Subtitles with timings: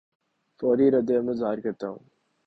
[0.59, 1.99] فوری رد عمل ظاہر کرتا ہوں